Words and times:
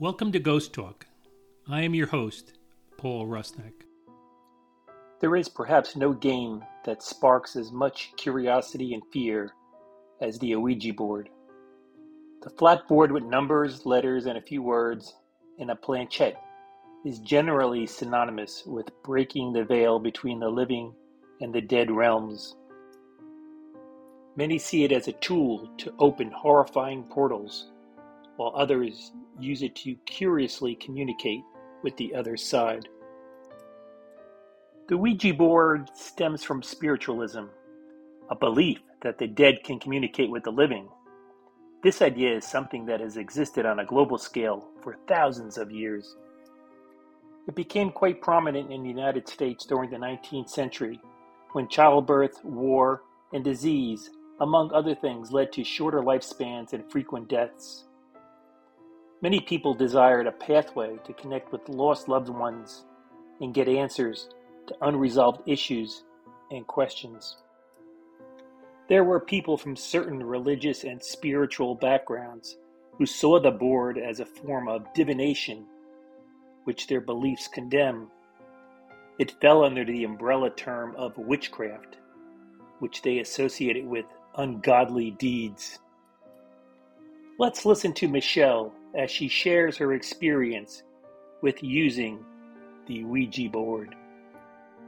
Welcome 0.00 0.32
to 0.32 0.40
Ghost 0.40 0.72
Talk. 0.72 1.06
I 1.68 1.82
am 1.82 1.94
your 1.94 2.08
host, 2.08 2.54
Paul 2.96 3.28
Rusnak. 3.28 3.84
There 5.20 5.36
is 5.36 5.48
perhaps 5.48 5.94
no 5.94 6.12
game 6.12 6.64
that 6.84 7.00
sparks 7.00 7.54
as 7.54 7.70
much 7.70 8.10
curiosity 8.16 8.94
and 8.94 9.04
fear 9.12 9.52
as 10.20 10.36
the 10.40 10.56
Ouija 10.56 10.92
board. 10.92 11.28
The 12.42 12.50
flat 12.50 12.88
board 12.88 13.12
with 13.12 13.22
numbers, 13.22 13.86
letters, 13.86 14.26
and 14.26 14.36
a 14.36 14.42
few 14.42 14.62
words, 14.62 15.14
and 15.60 15.70
a 15.70 15.76
planchette 15.76 16.42
is 17.04 17.20
generally 17.20 17.86
synonymous 17.86 18.64
with 18.66 18.90
breaking 19.04 19.52
the 19.52 19.62
veil 19.62 20.00
between 20.00 20.40
the 20.40 20.48
living 20.48 20.92
and 21.40 21.54
the 21.54 21.60
dead 21.60 21.88
realms. 21.88 22.56
Many 24.34 24.58
see 24.58 24.82
it 24.82 24.90
as 24.90 25.06
a 25.06 25.12
tool 25.12 25.70
to 25.78 25.94
open 26.00 26.32
horrifying 26.32 27.04
portals, 27.04 27.70
while 28.34 28.52
others 28.56 29.12
use 29.38 29.62
it 29.62 29.74
to 29.76 29.94
curiously 30.06 30.74
communicate 30.74 31.42
with 31.82 31.96
the 31.96 32.14
other 32.14 32.36
side. 32.36 32.88
The 34.88 34.96
Ouija 34.96 35.32
board 35.32 35.90
stems 35.94 36.44
from 36.44 36.62
spiritualism, 36.62 37.44
a 38.30 38.34
belief 38.34 38.80
that 39.02 39.18
the 39.18 39.26
dead 39.26 39.64
can 39.64 39.78
communicate 39.78 40.30
with 40.30 40.44
the 40.44 40.52
living. 40.52 40.88
This 41.82 42.02
idea 42.02 42.36
is 42.36 42.44
something 42.44 42.86
that 42.86 43.00
has 43.00 43.16
existed 43.16 43.66
on 43.66 43.78
a 43.78 43.84
global 43.84 44.18
scale 44.18 44.68
for 44.82 44.96
thousands 45.06 45.58
of 45.58 45.70
years. 45.70 46.16
It 47.46 47.54
became 47.54 47.90
quite 47.90 48.22
prominent 48.22 48.72
in 48.72 48.82
the 48.82 48.88
United 48.88 49.28
States 49.28 49.66
during 49.66 49.90
the 49.90 49.96
19th 49.96 50.48
century 50.48 51.00
when 51.52 51.68
childbirth, 51.68 52.42
war, 52.44 53.02
and 53.32 53.44
disease, 53.44 54.10
among 54.40 54.72
other 54.72 54.94
things, 54.94 55.30
led 55.30 55.52
to 55.52 55.62
shorter 55.62 56.00
lifespans 56.00 56.72
and 56.72 56.90
frequent 56.90 57.28
deaths. 57.28 57.84
Many 59.24 59.40
people 59.40 59.72
desired 59.72 60.26
a 60.26 60.32
pathway 60.32 60.98
to 61.06 61.14
connect 61.14 61.50
with 61.50 61.66
lost 61.70 62.10
loved 62.10 62.28
ones 62.28 62.84
and 63.40 63.54
get 63.54 63.68
answers 63.68 64.28
to 64.66 64.76
unresolved 64.82 65.48
issues 65.48 66.02
and 66.50 66.66
questions. 66.66 67.38
There 68.86 69.02
were 69.02 69.18
people 69.18 69.56
from 69.56 69.76
certain 69.76 70.22
religious 70.22 70.84
and 70.84 71.02
spiritual 71.02 71.74
backgrounds 71.74 72.58
who 72.98 73.06
saw 73.06 73.40
the 73.40 73.50
board 73.50 73.96
as 73.96 74.20
a 74.20 74.26
form 74.26 74.68
of 74.68 74.92
divination, 74.92 75.64
which 76.64 76.86
their 76.86 77.00
beliefs 77.00 77.48
condemn. 77.48 78.10
It 79.18 79.40
fell 79.40 79.64
under 79.64 79.86
the 79.86 80.04
umbrella 80.04 80.50
term 80.50 80.94
of 80.96 81.16
witchcraft, 81.16 81.96
which 82.78 83.00
they 83.00 83.20
associated 83.20 83.86
with 83.86 84.04
ungodly 84.36 85.12
deeds. 85.12 85.78
Let's 87.38 87.64
listen 87.64 87.94
to 87.94 88.06
Michelle 88.06 88.74
as 88.96 89.10
she 89.10 89.28
shares 89.28 89.76
her 89.76 89.92
experience 89.92 90.82
with 91.42 91.62
using 91.62 92.24
the 92.86 93.04
Ouija 93.04 93.48
board. 93.48 93.94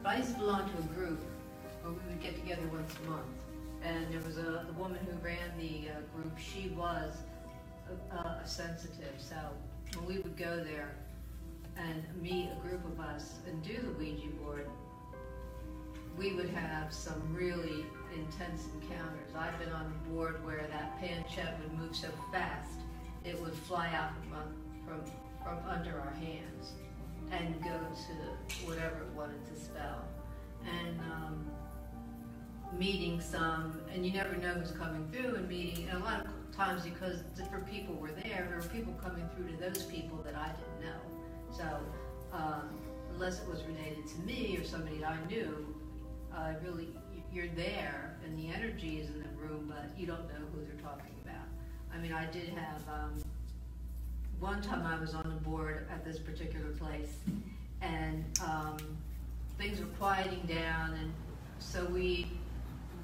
I 0.04 0.18
used 0.18 0.34
to 0.34 0.38
belong 0.38 0.70
to 0.70 0.78
a 0.78 0.94
group 0.94 1.20
where 1.82 1.92
we 1.92 1.98
would 2.08 2.22
get 2.22 2.36
together 2.36 2.62
once 2.72 2.94
a 3.04 3.10
month, 3.10 3.26
and 3.82 4.06
there 4.12 4.20
was 4.20 4.38
a 4.38 4.64
the 4.66 4.72
woman 4.78 4.98
who 5.04 5.16
ran 5.24 5.58
the 5.58 5.90
uh, 5.90 6.00
group. 6.14 6.38
She 6.38 6.68
was 6.76 7.16
a, 8.12 8.16
a, 8.16 8.46
sensitive, 8.46 9.14
so 9.18 9.36
when 9.96 10.06
we 10.06 10.18
would 10.20 10.36
go 10.36 10.62
there 10.62 10.94
and 11.76 12.04
meet 12.22 12.48
a 12.52 12.68
group 12.68 12.84
of 12.84 13.00
us 13.00 13.34
and 13.48 13.62
do 13.62 13.76
the 13.76 13.90
Ouija 13.98 14.28
board, 14.42 14.68
we 16.16 16.32
would 16.32 16.48
have 16.50 16.92
some 16.92 17.34
really 17.34 17.84
intense 18.14 18.68
encounters. 18.80 19.34
I've 19.36 19.58
been 19.58 19.72
on 19.72 19.92
the 19.92 20.10
board 20.10 20.44
where 20.44 20.66
that 20.70 20.98
planchette 20.98 21.58
would 21.60 21.78
move 21.78 21.94
so 21.94 22.08
fast 22.32 22.78
it 23.26 23.40
would 23.42 23.54
fly 23.54 23.88
out 23.92 24.12
from, 24.30 24.54
from, 24.86 25.00
from 25.42 25.58
under 25.68 25.98
our 26.00 26.12
hands 26.12 26.72
and 27.32 27.60
go 27.62 27.70
to 27.70 28.66
whatever 28.66 29.02
it 29.02 29.10
wanted 29.16 29.44
to 29.46 29.60
spell. 29.60 30.04
And 30.64 31.00
um, 31.00 31.46
meeting 32.78 33.20
some, 33.20 33.80
and 33.92 34.06
you 34.06 34.12
never 34.12 34.36
know 34.36 34.54
who's 34.54 34.70
coming 34.70 35.08
through, 35.12 35.34
and 35.36 35.48
meeting, 35.48 35.88
and 35.88 36.02
a 36.02 36.04
lot 36.04 36.24
of 36.24 36.56
times 36.56 36.82
because 36.84 37.20
different 37.36 37.66
people 37.68 37.94
were 37.96 38.12
there, 38.12 38.46
there 38.48 38.58
were 38.58 38.68
people 38.68 38.92
coming 39.02 39.28
through 39.34 39.48
to 39.48 39.56
those 39.56 39.84
people 39.84 40.18
that 40.24 40.34
I 40.34 40.48
didn't 40.48 40.90
know. 40.90 41.00
So, 41.56 41.78
um, 42.32 42.78
unless 43.12 43.40
it 43.40 43.48
was 43.48 43.62
related 43.64 44.06
to 44.06 44.18
me 44.20 44.56
or 44.58 44.64
somebody 44.64 45.04
I 45.04 45.16
knew, 45.26 45.74
uh, 46.34 46.52
really, 46.64 46.88
you're 47.32 47.48
there, 47.56 48.18
and 48.24 48.38
the 48.38 48.54
energy 48.54 48.98
is 48.98 49.08
in 49.08 49.22
the 49.22 49.28
room, 49.40 49.72
but 49.74 49.98
you 49.98 50.06
don't 50.06 50.26
know 50.28 50.44
who 50.52 50.64
they're 50.64 50.82
talking 50.82 51.15
I 51.96 51.98
mean, 51.98 52.12
I 52.12 52.26
did 52.26 52.50
have, 52.50 52.82
um, 52.92 53.24
one 54.38 54.60
time 54.60 54.84
I 54.84 55.00
was 55.00 55.14
on 55.14 55.24
the 55.24 55.48
board 55.48 55.86
at 55.90 56.04
this 56.04 56.18
particular 56.18 56.68
place, 56.72 57.14
and 57.80 58.22
um, 58.44 58.76
things 59.56 59.80
were 59.80 59.86
quieting 59.98 60.42
down, 60.46 60.92
and 60.92 61.10
so 61.58 61.86
we 61.86 62.26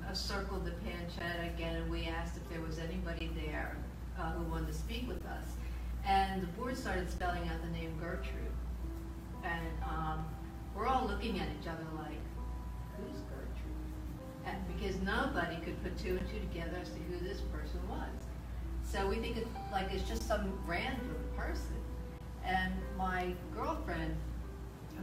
uh, 0.07 0.13
circled 0.13 0.67
the 0.67 0.73
planchette 0.73 1.55
again, 1.55 1.77
and 1.77 1.91
we 1.91 2.05
asked 2.07 2.37
if 2.37 2.47
there 2.51 2.61
was 2.61 2.79
anybody 2.79 3.31
there 3.47 3.79
uh, 4.19 4.33
who 4.33 4.45
wanted 4.51 4.67
to 4.67 4.75
speak 4.75 5.09
with 5.09 5.25
us. 5.25 5.47
And 6.07 6.43
the 6.43 6.49
board 6.49 6.77
started 6.77 7.11
spelling 7.11 7.49
out 7.49 7.63
the 7.63 7.71
name 7.71 7.95
Gertrude, 7.99 8.53
and 9.43 9.69
um, 9.89 10.27
we're 10.77 10.87
all 10.87 11.07
looking 11.07 11.41
at 11.41 11.47
each 11.59 11.67
other 11.67 11.87
like, 11.97 12.21
who's 12.99 13.21
Gertrude? 13.31 14.45
And 14.45 14.59
because 14.77 15.01
nobody 15.01 15.57
could 15.65 15.83
put 15.83 15.97
two 15.97 16.19
and 16.19 16.29
two 16.29 16.41
together 16.41 16.77
as 16.83 16.91
to 16.91 16.99
who 17.09 17.25
this 17.25 17.41
person 17.41 17.81
was. 17.89 18.12
We 19.13 19.19
think 19.19 19.37
it's 19.37 19.49
like 19.71 19.93
it's 19.93 20.09
just 20.09 20.27
some 20.27 20.51
random 20.67 21.15
person. 21.37 21.77
And 22.47 22.73
my 22.97 23.35
girlfriend, 23.55 24.17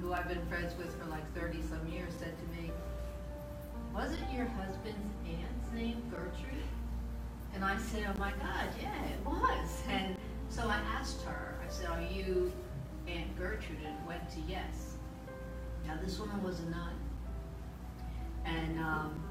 who 0.02 0.14
I've 0.14 0.28
been 0.28 0.44
friends 0.48 0.74
with 0.80 1.00
for 1.00 1.08
like 1.12 1.32
30 1.36 1.62
some 1.70 1.88
years, 1.88 2.12
said 2.18 2.34
to 2.36 2.60
me, 2.60 2.72
Wasn't 3.94 4.34
your 4.34 4.48
husband's 4.48 5.14
aunt's 5.28 5.72
name 5.76 6.02
Gertrude? 6.10 6.64
And 7.54 7.64
I 7.64 7.78
said, 7.78 8.08
Oh 8.10 8.18
my 8.18 8.32
God, 8.32 8.66
yeah, 8.82 9.06
it 9.06 9.24
was. 9.24 9.84
And 9.92 10.18
so 10.50 10.64
I 10.64 10.78
asked 10.98 11.22
her, 11.22 11.56
I 11.64 11.72
said, 11.72 11.92
Are 11.92 12.02
you 12.02 12.52
Aunt 13.08 13.38
Gertrude? 13.38 13.78
And 13.86 14.08
went 14.08 14.28
to 14.32 14.40
yes. 14.48 14.96
Now, 15.86 16.00
this 16.04 16.18
woman 16.18 16.44
was 16.44 16.62
a 16.62 16.66
nun. 16.72 16.96
And 18.44 18.80
um, 18.80 19.24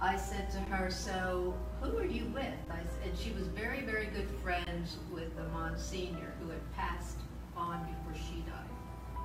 I 0.00 0.16
said 0.16 0.48
to 0.52 0.58
her, 0.60 0.92
So 0.92 1.54
who 1.80 1.96
are 1.98 2.04
you 2.04 2.24
with? 2.26 2.54
I, 2.70 2.80
and 3.04 3.16
she 3.18 3.30
was 3.32 3.46
very, 3.48 3.80
very 3.82 4.06
good 4.06 4.28
friends 4.42 4.96
with 5.12 5.34
the 5.36 5.44
Monsignor 5.48 6.32
who 6.40 6.50
had 6.50 6.72
passed 6.74 7.18
on 7.56 7.86
before 7.86 8.14
she 8.14 8.40
died. 8.42 9.22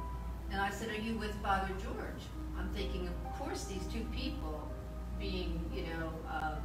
And 0.51 0.61
I 0.61 0.69
said, 0.69 0.89
Are 0.89 1.01
you 1.01 1.17
with 1.17 1.33
Father 1.41 1.73
George? 1.81 2.23
I'm 2.57 2.69
thinking, 2.69 3.07
of 3.07 3.39
course, 3.39 3.65
these 3.65 3.85
two 3.91 4.05
people 4.15 4.69
being, 5.19 5.59
you 5.73 5.83
know, 5.83 6.11
uh, 6.29 6.55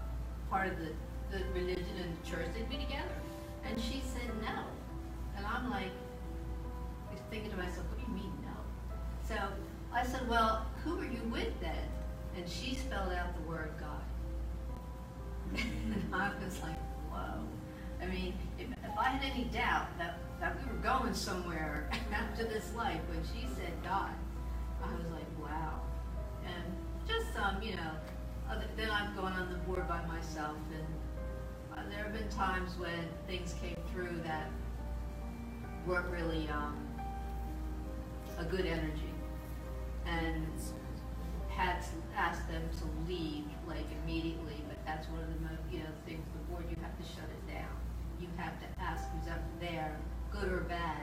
part 0.50 0.68
of 0.68 0.78
the, 0.78 0.92
the 1.36 1.44
religion 1.54 1.86
and 2.02 2.16
the 2.16 2.30
church, 2.30 2.46
they'd 2.54 2.68
be 2.68 2.76
together. 2.76 3.14
And 3.64 3.80
she 3.80 4.02
said, 4.12 4.30
No. 4.42 4.64
And 5.36 5.46
I'm 5.46 5.70
like, 5.70 5.90
thinking 7.30 7.50
to 7.50 7.56
myself, 7.56 7.86
What 7.88 7.98
do 7.98 8.12
you 8.12 8.18
mean, 8.18 8.32
no? 8.42 8.96
So 9.26 9.34
I 9.92 10.04
said, 10.04 10.28
Well, 10.28 10.66
who 10.84 10.98
are 11.00 11.04
you 11.04 11.22
with 11.30 11.58
then? 11.60 11.88
And 12.36 12.48
she 12.48 12.74
spelled 12.74 13.12
out 13.12 13.34
the 13.34 13.48
word 13.48 13.72
God. 13.80 14.02
I 16.18 16.30
was 16.44 16.60
like, 16.62 16.78
whoa. 17.12 17.44
I 18.02 18.06
mean, 18.06 18.34
if, 18.58 18.66
if 18.66 18.98
I 18.98 19.04
had 19.04 19.22
any 19.22 19.44
doubt 19.44 19.86
that, 19.98 20.18
that 20.40 20.56
we 20.58 20.72
were 20.72 20.82
going 20.82 21.14
somewhere 21.14 21.88
after 22.12 22.44
this 22.44 22.74
life, 22.74 23.00
when 23.08 23.22
she 23.22 23.46
said 23.54 23.72
God, 23.84 24.10
I 24.82 24.92
was 24.94 25.10
like, 25.12 25.26
wow. 25.40 25.80
And 26.44 26.64
just 27.06 27.32
some, 27.34 27.62
you 27.62 27.76
know, 27.76 27.90
other, 28.50 28.64
then 28.76 28.90
I've 28.90 29.14
gone 29.16 29.32
on 29.32 29.52
the 29.52 29.58
board 29.58 29.86
by 29.86 30.04
myself, 30.06 30.56
and 30.72 31.78
uh, 31.78 31.88
there 31.90 32.04
have 32.04 32.12
been 32.12 32.28
times 32.30 32.72
when 32.78 33.08
things 33.26 33.54
came 33.60 33.76
through 33.92 34.20
that 34.24 34.50
weren't 35.86 36.08
really 36.08 36.48
um, 36.48 36.76
a 38.38 38.44
good 38.44 38.66
energy, 38.66 39.14
and 40.06 40.46
had 41.48 41.80
to 41.82 42.16
ask 42.16 42.46
them 42.48 42.62
to 42.78 43.10
leave 43.12 43.44
like 43.66 43.84
immediately 44.04 44.62
that's 44.88 45.06
one 45.12 45.20
of 45.20 45.28
the 45.28 45.40
most, 45.44 45.60
you 45.70 45.84
know, 45.84 45.92
things 46.08 46.24
the 46.32 46.40
board, 46.48 46.64
you 46.64 46.76
have 46.80 46.96
to 46.96 47.04
shut 47.04 47.28
it 47.28 47.44
down. 47.52 47.76
You 48.16 48.26
have 48.40 48.56
to 48.64 48.68
ask 48.80 49.04
who's 49.12 49.28
up 49.28 49.44
there, 49.60 50.00
good 50.40 50.52
or 50.52 50.60
bad, 50.60 51.02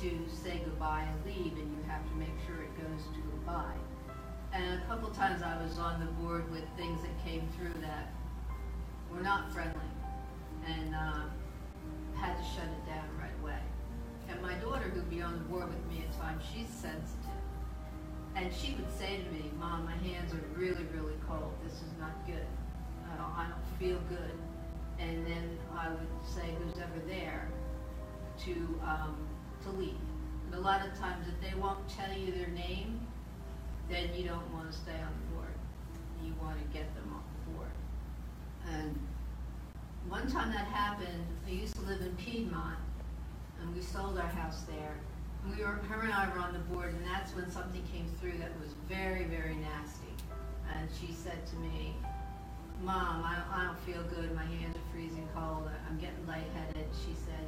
to 0.00 0.10
say 0.30 0.60
goodbye 0.64 1.06
and 1.08 1.24
leave, 1.24 1.52
and 1.52 1.70
you 1.70 1.82
have 1.88 2.06
to 2.08 2.14
make 2.16 2.34
sure 2.46 2.56
it 2.62 2.76
goes 2.76 3.02
to 3.14 3.20
goodbye. 3.20 3.76
And 4.52 4.80
a 4.82 4.86
couple 4.86 5.08
times 5.10 5.42
I 5.42 5.62
was 5.62 5.78
on 5.78 6.00
the 6.00 6.06
board 6.22 6.50
with 6.50 6.64
things 6.76 7.00
that 7.02 7.24
came 7.24 7.48
through 7.56 7.80
that 7.80 8.12
were 9.12 9.22
not 9.22 9.52
friendly, 9.52 9.90
and 10.66 10.94
uh, 10.94 11.20
had 12.14 12.36
to 12.36 12.44
shut 12.44 12.64
it 12.64 12.86
down 12.86 13.08
right 13.18 13.32
away. 13.42 13.60
And 14.28 14.42
my 14.42 14.54
daughter, 14.54 14.84
who'd 14.84 15.08
be 15.08 15.22
on 15.22 15.32
the 15.34 15.44
board 15.44 15.68
with 15.68 15.86
me 15.86 16.04
at 16.06 16.20
times, 16.20 16.42
she's 16.52 16.68
sensitive. 16.68 17.30
And 18.34 18.52
she 18.52 18.74
would 18.74 18.92
say 18.98 19.22
to 19.22 19.30
me, 19.32 19.50
Mom, 19.58 19.86
my 19.86 19.96
hands 20.08 20.34
are 20.34 20.44
really, 20.54 20.84
really 20.92 21.16
cold. 21.26 21.54
This 21.64 21.74
is 21.74 21.92
not 21.98 22.26
good. 22.26 22.46
I 23.10 23.16
don't, 23.16 23.32
I 23.32 23.46
don't 23.48 23.78
feel 23.78 23.98
good. 24.10 24.36
And 24.98 25.26
then 25.26 25.58
I 25.74 25.88
would 25.88 26.08
say, 26.26 26.54
who's 26.58 26.78
ever 26.78 27.00
there, 27.06 27.48
to 28.44 28.80
um, 28.84 29.16
to 29.64 29.70
leave. 29.70 29.94
And 30.46 30.54
a 30.54 30.60
lot 30.60 30.86
of 30.86 30.96
times, 30.98 31.26
if 31.28 31.40
they 31.40 31.58
won't 31.58 31.88
tell 31.88 32.16
you 32.16 32.32
their 32.32 32.48
name, 32.48 33.00
then 33.90 34.10
you 34.14 34.28
don't 34.28 34.52
want 34.52 34.70
to 34.70 34.76
stay 34.76 34.92
on 34.92 35.12
the 35.20 35.34
board. 35.34 35.54
You 36.24 36.34
want 36.40 36.58
to 36.58 36.64
get 36.76 36.94
them 36.94 37.12
off 37.14 37.24
the 37.44 37.52
board. 37.52 37.70
And 38.68 38.98
one 40.08 40.30
time 40.30 40.52
that 40.52 40.66
happened, 40.66 41.26
I 41.46 41.50
used 41.50 41.74
to 41.76 41.82
live 41.82 42.00
in 42.00 42.14
Piedmont, 42.16 42.78
and 43.60 43.74
we 43.74 43.82
sold 43.82 44.18
our 44.18 44.28
house 44.28 44.62
there. 44.62 44.96
And 45.44 45.56
we 45.56 45.62
were, 45.62 45.72
her 45.88 46.02
and 46.02 46.12
I 46.12 46.28
were 46.32 46.38
on 46.38 46.52
the 46.52 46.60
board, 46.74 46.94
and 46.94 47.04
that's 47.06 47.34
when 47.34 47.50
something 47.50 47.82
came 47.92 48.06
through 48.20 48.38
that 48.38 48.50
was 48.60 48.70
very, 48.88 49.24
very 49.24 49.56
nasty. 49.56 50.14
And 50.74 50.88
she 51.00 51.12
said 51.12 51.46
to 51.46 51.56
me, 51.56 51.94
Mom, 52.82 53.24
I 53.24 53.42
I 53.50 53.64
don't 53.64 53.78
feel 53.80 54.02
good. 54.14 54.34
My 54.34 54.44
hands 54.44 54.76
are 54.76 54.92
freezing 54.92 55.26
cold. 55.34 55.70
I'm 55.88 55.98
getting 55.98 56.26
lightheaded. 56.26 56.86
She 56.92 57.14
said, 57.14 57.46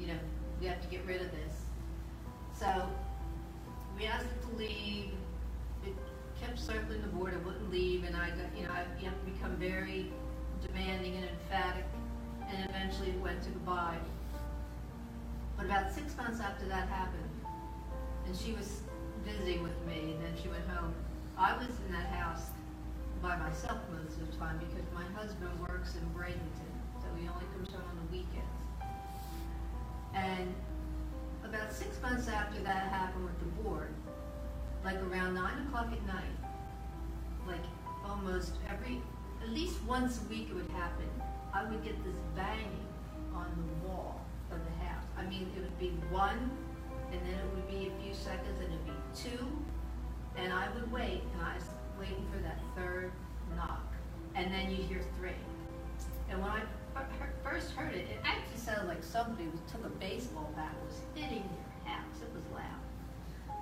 you 0.00 0.06
know, 0.06 0.18
we 0.60 0.66
have 0.66 0.80
to 0.80 0.88
get 0.88 1.04
rid 1.06 1.20
of 1.20 1.30
this. 1.30 1.64
So 2.58 2.88
we 3.98 4.06
asked 4.06 4.26
it 4.26 4.50
to 4.50 4.56
leave. 4.56 5.10
It 5.86 5.94
kept 6.40 6.58
circling 6.58 7.02
the 7.02 7.08
board. 7.08 7.34
It 7.34 7.44
wouldn't 7.44 7.70
leave, 7.70 8.04
and 8.04 8.16
I 8.16 8.30
got, 8.30 8.56
you 8.56 8.64
know, 8.64 8.72
I, 8.72 8.84
you 9.00 9.08
have 9.08 9.18
to 9.18 9.30
become 9.30 9.56
very 9.56 10.10
demanding 10.66 11.16
and 11.16 11.26
emphatic, 11.28 11.84
and 12.48 12.68
eventually 12.68 13.10
it 13.10 13.20
went 13.20 13.42
to 13.44 13.50
goodbye. 13.50 13.98
But 15.56 15.66
about 15.66 15.92
six 15.92 16.16
months 16.16 16.40
after 16.40 16.66
that 16.68 16.88
happened, 16.88 17.30
and 18.26 18.36
she 18.36 18.52
was 18.52 18.80
visiting 19.24 19.62
with 19.62 19.76
me, 19.86 20.12
and 20.12 20.24
then 20.24 20.32
she 20.42 20.48
went 20.48 20.66
home. 20.68 20.94
I 21.36 21.56
was 21.56 21.68
in 21.86 21.92
that 21.92 22.06
house 22.06 22.50
by 23.22 23.36
myself 23.36 23.78
most 23.92 24.20
of 24.20 24.30
the 24.30 24.36
time 24.36 24.58
because 24.58 24.84
my 24.94 25.04
husband 25.18 25.50
works 25.60 25.94
in 25.94 26.02
Bradenton, 26.18 26.72
so 27.00 27.06
he 27.18 27.28
only 27.28 27.44
comes 27.56 27.68
home 27.70 27.84
on 27.88 27.96
the 28.06 28.18
weekends. 28.18 28.59
And 30.14 30.54
about 31.44 31.72
six 31.72 32.00
months 32.02 32.28
after 32.28 32.60
that 32.62 32.88
happened 32.90 33.24
with 33.24 33.38
the 33.40 33.62
board, 33.62 33.88
like 34.84 34.96
around 35.02 35.34
nine 35.34 35.66
o'clock 35.66 35.88
at 35.92 36.06
night, 36.06 36.36
like 37.46 37.64
almost 38.04 38.52
every, 38.68 39.00
at 39.42 39.50
least 39.50 39.82
once 39.84 40.20
a 40.20 40.28
week 40.28 40.48
it 40.50 40.54
would 40.54 40.70
happen, 40.70 41.08
I 41.52 41.64
would 41.64 41.82
get 41.84 42.02
this 42.04 42.16
banging 42.36 42.86
on 43.34 43.46
the 43.56 43.88
wall 43.88 44.20
of 44.50 44.58
the 44.58 44.84
house. 44.84 45.04
I 45.16 45.24
mean, 45.24 45.50
it 45.56 45.60
would 45.60 45.78
be 45.78 45.90
one, 46.10 46.50
and 47.12 47.20
then 47.22 47.34
it 47.34 47.54
would 47.54 47.68
be 47.68 47.88
a 47.88 48.02
few 48.02 48.14
seconds, 48.14 48.60
and 48.60 48.68
it'd 48.72 48.86
be 48.86 48.92
two, 49.14 49.46
and 50.36 50.52
I 50.52 50.68
would 50.74 50.90
wait, 50.92 51.22
and 51.34 51.42
I 51.42 51.54
was 51.56 51.64
waiting 51.98 52.26
for 52.32 52.40
that 52.42 52.58
third 52.76 53.10
knock, 53.56 53.92
and 54.34 54.52
then 54.52 54.70
you'd 54.70 54.86
hear 54.86 55.02
three. 55.18 55.30
And 56.30 56.40
when 56.40 56.50
I 56.50 56.62
first 57.50 57.72
heard 57.72 57.94
it, 57.94 58.06
it 58.06 58.20
actually 58.24 58.56
sounded 58.56 58.86
like 58.86 59.02
somebody 59.02 59.50
took 59.70 59.84
a 59.84 59.88
baseball 59.98 60.52
bat 60.54 60.70
and 60.70 60.86
was 60.86 61.00
hitting 61.14 61.42
your 61.42 61.92
house. 61.92 62.22
It 62.22 62.30
was 62.32 62.44
loud. 62.54 62.78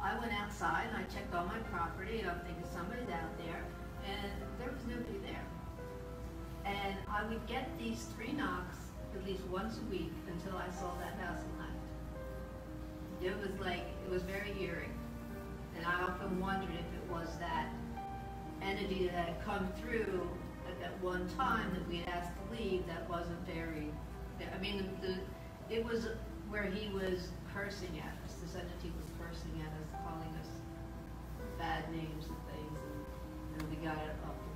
I 0.02 0.18
went 0.20 0.32
outside 0.32 0.88
and 0.92 0.96
I 0.96 1.04
checked 1.08 1.34
all 1.34 1.46
my 1.46 1.58
property, 1.72 2.20
and 2.20 2.30
I'm 2.30 2.40
thinking 2.40 2.64
somebody's 2.72 3.08
out 3.08 3.32
there, 3.38 3.64
and 4.04 4.32
there 4.58 4.68
was 4.68 4.84
nobody 4.86 5.18
there. 5.24 5.44
And 6.66 6.96
I 7.08 7.24
would 7.26 7.46
get 7.46 7.66
these 7.78 8.06
three 8.14 8.32
knocks 8.32 8.76
at 9.16 9.24
least 9.24 9.42
once 9.50 9.78
a 9.78 9.90
week 9.90 10.12
until 10.28 10.58
I 10.58 10.68
saw 10.68 10.92
that 11.00 11.16
house 11.24 11.40
and 11.40 11.58
left. 11.58 11.80
It 13.24 13.34
was 13.40 13.58
like, 13.58 13.86
it 14.04 14.10
was 14.10 14.22
very 14.22 14.52
eerie. 14.60 14.92
And 15.76 15.86
I 15.86 16.02
often 16.02 16.38
wondered 16.40 16.74
if 16.74 16.80
it 16.80 17.10
was 17.10 17.28
that 17.40 17.72
entity 18.60 19.06
that 19.06 19.14
had 19.14 19.44
come 19.44 19.66
through 19.80 20.28
at 20.82 21.02
one 21.02 21.28
time 21.36 21.72
that 21.74 21.86
we 21.88 21.98
had 21.98 22.08
asked 22.08 22.32
to 22.34 22.42
leave 22.56 22.86
that 22.86 23.08
wasn't 23.08 23.38
very, 23.46 23.90
I 24.40 24.58
mean, 24.60 24.88
the, 25.00 25.08
the, 25.08 25.14
it 25.74 25.84
was 25.84 26.08
where 26.48 26.64
he 26.64 26.88
was 26.92 27.28
cursing 27.52 27.98
at 27.98 28.12
us. 28.24 28.34
This 28.40 28.54
entity 28.54 28.92
was 28.96 29.06
cursing 29.20 29.60
at 29.60 29.68
us, 29.68 29.88
calling 30.04 30.34
us 30.40 30.48
bad 31.58 31.90
names 31.90 32.26
and 32.26 32.36
things, 32.52 32.78
and, 33.56 33.60
and 33.60 33.70
we 33.70 33.76
got 33.84 33.98
it 33.98 34.16
off 34.24 34.36
the 34.38 34.50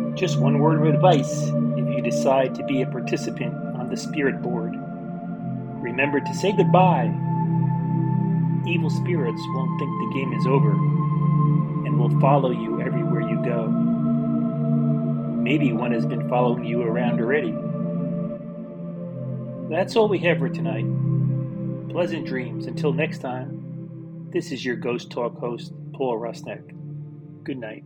board. 0.00 0.16
Just 0.16 0.38
one 0.38 0.58
word 0.58 0.86
of 0.86 0.94
advice 0.94 1.48
if 1.76 1.88
you 1.94 2.00
decide 2.02 2.54
to 2.54 2.64
be 2.64 2.82
a 2.82 2.86
participant 2.86 3.54
on 3.76 3.88
the 3.90 3.96
Spirit 3.96 4.40
Board. 4.42 4.74
Remember 5.82 6.20
to 6.20 6.34
say 6.34 6.52
goodbye. 6.56 7.12
Evil 8.66 8.90
spirits 8.90 9.40
won't 9.48 9.78
think 9.78 9.90
the 9.90 10.10
game 10.14 10.32
is 10.32 10.46
over 10.46 10.70
and 10.70 11.98
will 11.98 12.20
follow 12.20 12.50
you 12.50 12.80
everywhere 12.80 13.22
you 13.22 13.42
go. 13.44 13.66
Maybe 15.42 15.72
one 15.72 15.92
has 15.92 16.06
been 16.06 16.28
following 16.28 16.64
you 16.64 16.82
around 16.82 17.20
already. 17.20 17.52
That's 19.68 19.96
all 19.96 20.08
we 20.08 20.18
have 20.20 20.38
for 20.38 20.48
tonight. 20.48 20.86
Pleasant 21.90 22.26
dreams 22.26 22.66
until 22.66 22.92
next 22.92 23.18
time. 23.18 24.30
This 24.32 24.52
is 24.52 24.64
your 24.64 24.76
Ghost 24.76 25.10
Talk 25.10 25.38
host, 25.38 25.72
Paul 25.92 26.18
Rusnak. 26.20 26.62
Good 27.44 27.58
night. 27.58 27.84